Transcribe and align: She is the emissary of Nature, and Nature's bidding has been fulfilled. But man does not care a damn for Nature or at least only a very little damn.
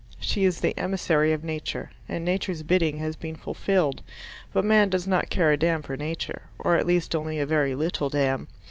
She 0.19 0.45
is 0.45 0.61
the 0.61 0.75
emissary 0.79 1.31
of 1.31 1.43
Nature, 1.43 1.91
and 2.09 2.25
Nature's 2.25 2.63
bidding 2.63 2.97
has 2.97 3.15
been 3.15 3.35
fulfilled. 3.35 4.01
But 4.51 4.65
man 4.65 4.89
does 4.89 5.05
not 5.07 5.29
care 5.29 5.51
a 5.51 5.57
damn 5.57 5.83
for 5.83 5.95
Nature 5.95 6.49
or 6.57 6.75
at 6.75 6.87
least 6.87 7.15
only 7.15 7.37
a 7.37 7.45
very 7.45 7.75
little 7.75 8.09
damn. 8.09 8.47